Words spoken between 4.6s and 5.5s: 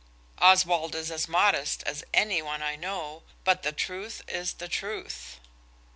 truth.